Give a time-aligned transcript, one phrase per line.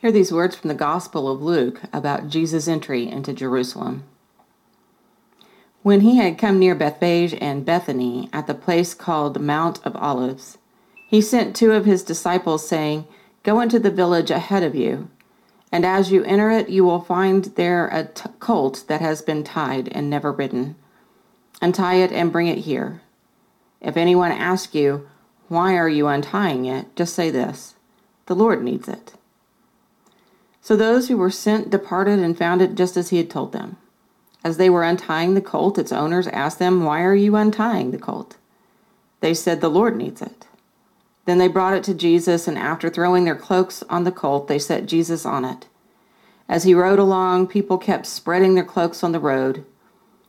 [0.00, 4.04] Hear these words from the Gospel of Luke about Jesus' entry into Jerusalem.
[5.82, 10.56] When he had come near Bethphage and Bethany at the place called Mount of Olives,
[11.08, 13.06] he sent two of his disciples, saying,
[13.42, 15.10] Go into the village ahead of you,
[15.72, 19.42] and as you enter it, you will find there a t- colt that has been
[19.42, 20.76] tied and never ridden.
[21.60, 23.02] Untie it and bring it here.
[23.80, 25.08] If anyone asks you,
[25.48, 26.94] Why are you untying it?
[26.94, 27.74] just say this
[28.26, 29.14] The Lord needs it.
[30.68, 33.78] So those who were sent departed and found it just as he had told them.
[34.44, 37.96] As they were untying the colt, its owners asked them, Why are you untying the
[37.96, 38.36] colt?
[39.20, 40.46] They said, The Lord needs it.
[41.24, 44.58] Then they brought it to Jesus, and after throwing their cloaks on the colt, they
[44.58, 45.68] set Jesus on it.
[46.50, 49.64] As he rode along, people kept spreading their cloaks on the road.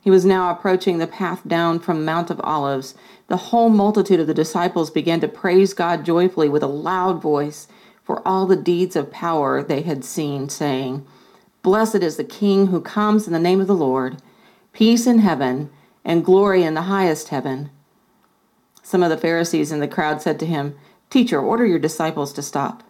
[0.00, 2.94] He was now approaching the path down from Mount of Olives.
[3.26, 7.66] The whole multitude of the disciples began to praise God joyfully with a loud voice
[8.10, 11.06] for all the deeds of power they had seen, saying,
[11.62, 14.20] Blessed is the King who comes in the name of the Lord,
[14.72, 15.70] peace in heaven
[16.04, 17.70] and glory in the highest heaven.
[18.82, 20.76] Some of the Pharisees in the crowd said to him,
[21.08, 22.82] Teacher, order your disciples to stop.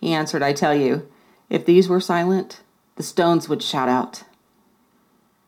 [0.00, 1.06] He answered, I tell you,
[1.50, 2.62] if these were silent,
[2.96, 4.24] the stones would shout out.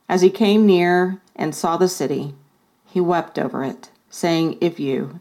[0.07, 2.35] As he came near and saw the city,
[2.85, 5.19] he wept over it, saying, If you,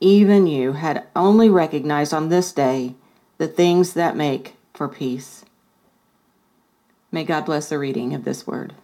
[0.00, 2.94] even you, had only recognized on this day
[3.38, 5.44] the things that make for peace
[7.10, 8.74] May God bless the reading of this word.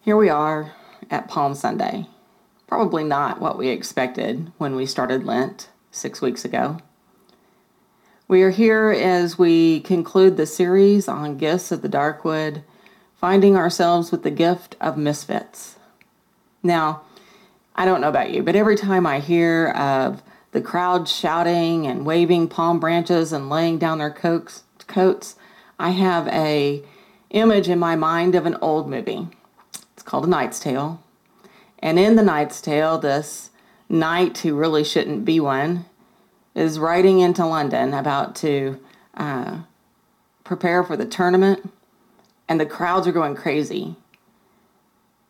[0.00, 0.72] Here we are
[1.10, 2.06] at Palm Sunday.
[2.66, 6.78] Probably not what we expected when we started Lent six weeks ago.
[8.26, 12.62] We are here as we conclude the series on gifts of the Darkwood,
[13.14, 15.76] finding ourselves with the gift of misfits.
[16.62, 17.02] Now,
[17.74, 22.04] I don't know about you, but every time I hear of the crowd shouting and
[22.04, 25.36] waving palm branches and laying down their coats,
[25.78, 26.82] I have a
[27.30, 29.26] image in my mind of an old movie.
[29.94, 31.02] It's called A Knight's Tale.
[31.78, 33.50] And in The Knight's Tale, this
[33.88, 35.86] knight who really shouldn't be one
[36.54, 38.78] is riding into London about to
[39.14, 39.60] uh,
[40.44, 41.72] prepare for the tournament,
[42.48, 43.96] and the crowds are going crazy.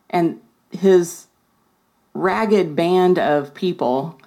[0.09, 0.41] And
[0.73, 1.27] his
[2.13, 4.19] ragged band of people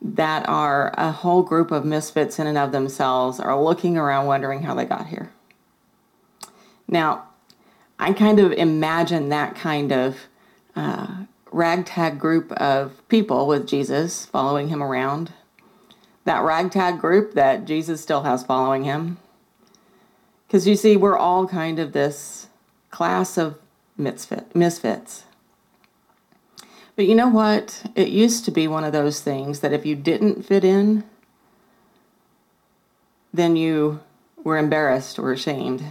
[0.00, 4.62] that are a whole group of misfits in and of themselves are looking around wondering
[4.62, 5.30] how they got here.
[6.88, 7.28] Now,
[7.98, 10.16] I kind of imagine that kind of
[10.74, 15.32] uh, ragtag group of people with Jesus following him around.
[16.24, 19.18] That ragtag group that Jesus still has following him.
[20.46, 22.48] Because you see, we're all kind of this
[22.90, 23.58] class of
[23.96, 25.24] misfit, misfits.
[26.94, 27.82] But you know what?
[27.94, 31.04] It used to be one of those things that if you didn't fit in,
[33.32, 34.00] then you
[34.44, 35.82] were embarrassed or ashamed.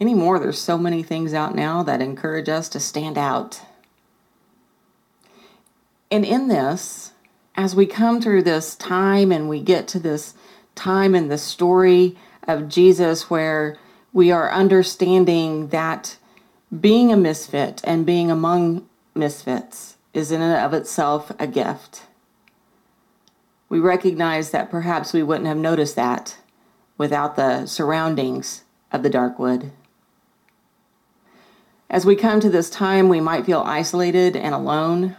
[0.00, 3.60] Anymore, there's so many things out now that encourage us to stand out.
[6.10, 7.12] And in this,
[7.56, 10.34] as we come through this time and we get to this
[10.76, 13.76] time in the story of Jesus where
[14.12, 16.16] we are understanding that
[16.80, 22.06] being a misfit and being among misfits is in and of itself a gift.
[23.68, 26.38] We recognize that perhaps we wouldn't have noticed that
[26.96, 29.70] without the surroundings of the dark wood.
[31.90, 35.16] As we come to this time, we might feel isolated and alone.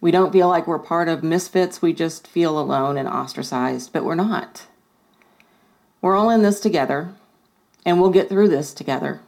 [0.00, 4.04] We don't feel like we're part of misfits, we just feel alone and ostracized, but
[4.04, 4.66] we're not.
[6.00, 7.14] We're all in this together,
[7.84, 9.20] and we'll get through this together.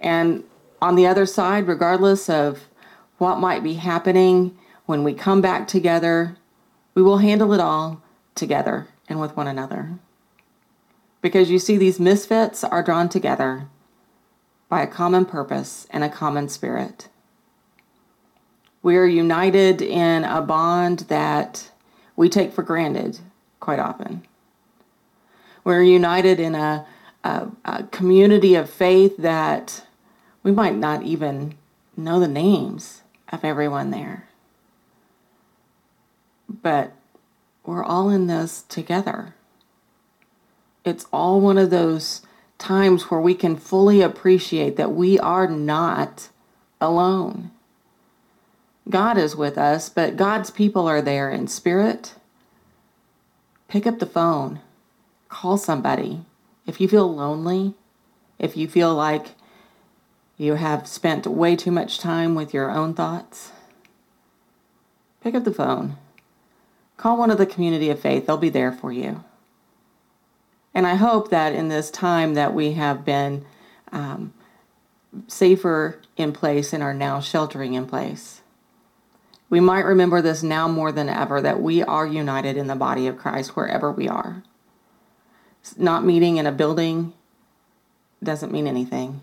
[0.00, 0.44] And
[0.82, 2.64] on the other side, regardless of
[3.18, 6.36] what might be happening, when we come back together,
[6.94, 8.02] we will handle it all
[8.34, 9.92] together and with one another.
[11.20, 13.68] Because you see, these misfits are drawn together
[14.68, 17.08] by a common purpose and a common spirit.
[18.82, 21.70] We are united in a bond that
[22.16, 23.20] we take for granted
[23.60, 24.26] quite often.
[25.62, 26.84] We're united in a,
[27.22, 29.86] a, a community of faith that
[30.42, 31.54] we might not even
[31.96, 34.28] know the names of everyone there.
[36.48, 36.92] But
[37.64, 39.34] we're all in this together.
[40.84, 42.22] It's all one of those
[42.58, 46.28] times where we can fully appreciate that we are not
[46.80, 47.50] alone.
[48.88, 52.14] God is with us, but God's people are there in spirit.
[53.68, 54.60] Pick up the phone,
[55.28, 56.24] call somebody.
[56.66, 57.74] If you feel lonely,
[58.38, 59.28] if you feel like
[60.36, 63.52] you have spent way too much time with your own thoughts,
[65.22, 65.96] pick up the phone
[67.02, 68.26] call one of the community of faith.
[68.26, 69.24] They'll be there for you.
[70.72, 73.44] And I hope that in this time that we have been
[73.90, 74.32] um,
[75.26, 78.42] safer in place and are now sheltering in place,
[79.50, 83.08] we might remember this now more than ever that we are united in the body
[83.08, 84.44] of Christ wherever we are.
[85.76, 87.12] Not meeting in a building
[88.22, 89.20] doesn't mean anything.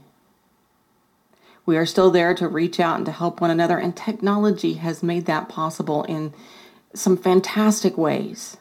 [1.69, 5.04] We are still there to reach out and to help one another, and technology has
[5.04, 6.33] made that possible in
[6.95, 8.57] some fantastic ways.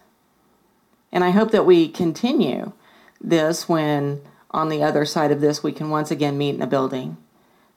[1.11, 2.73] And I hope that we continue
[3.19, 4.21] this when
[4.51, 7.17] on the other side of this we can once again meet in a building.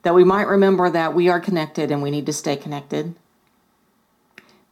[0.02, 3.14] That we might remember that we are connected and we need to stay connected.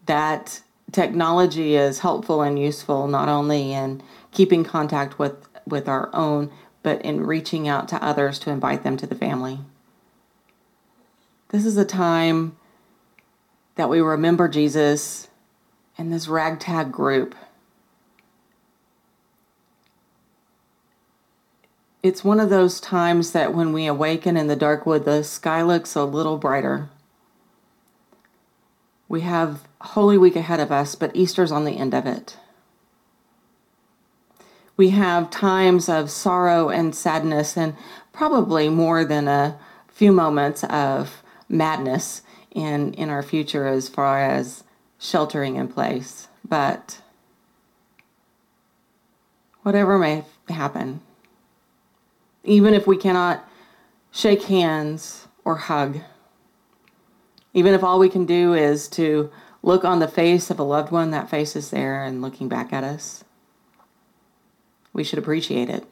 [0.05, 0.61] That
[0.93, 6.53] technology is helpful and useful not only in keeping contact with, with our own,
[6.83, 9.61] but in reaching out to others to invite them to the family.
[11.51, 12.57] This is a time
[13.75, 15.29] that we remember Jesus
[15.99, 17.35] and this ragtag group
[22.03, 25.63] it's one of those times that when we awaken in the dark wood, the sky
[25.63, 26.89] looks a little brighter.
[29.09, 32.37] We have Holy Week ahead of us, but Easter's on the end of it.
[34.77, 37.77] We have times of sorrow and sadness, and
[38.13, 39.59] probably more than a
[39.89, 44.65] few moments of madness in, in our future as far as
[44.99, 46.29] sheltering in place.
[46.49, 47.03] But
[49.63, 51.01] whatever may happen,
[52.45, 53.47] even if we cannot
[54.11, 56.01] shake hands or hug,
[57.53, 59.31] even if all we can do is to
[59.63, 62.73] look on the face of a loved one, that face is there and looking back
[62.73, 63.25] at us,
[64.93, 65.85] we should appreciate it.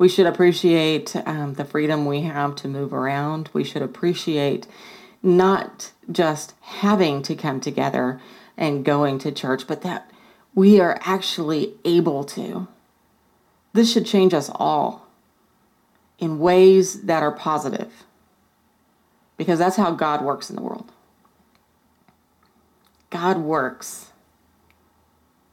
[0.00, 3.50] We should appreciate um, the freedom we have to move around.
[3.52, 4.66] We should appreciate
[5.22, 8.18] not just having to come together
[8.56, 10.10] and going to church, but that
[10.54, 12.66] we are actually able to.
[13.74, 15.06] This should change us all
[16.18, 17.92] in ways that are positive
[19.36, 20.90] because that's how God works in the world.
[23.10, 24.12] God works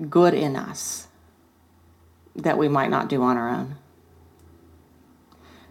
[0.09, 1.09] good in us
[2.33, 3.75] that we might not do on our own.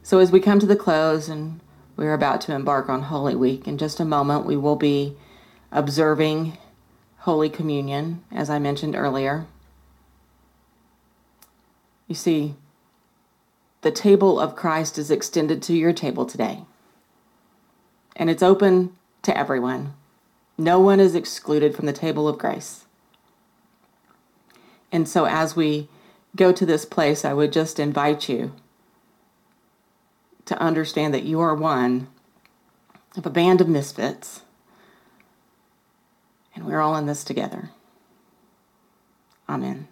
[0.06, 1.58] So, as we come to the close and
[1.96, 5.16] we're about to embark on Holy Week, in just a moment we will be
[5.72, 6.56] observing
[7.18, 9.46] Holy Communion, as I mentioned earlier.
[12.06, 12.54] You see,
[13.80, 16.60] the table of Christ is extended to your table today,
[18.14, 19.94] and it's open to everyone.
[20.56, 22.84] No one is excluded from the table of grace.
[24.92, 25.88] And so, as we
[26.36, 28.52] go to this place, I would just invite you
[30.46, 32.08] to understand that you are one
[33.16, 34.42] of a band of misfits,
[36.54, 37.70] and we're all in this together.
[39.48, 39.88] Amen.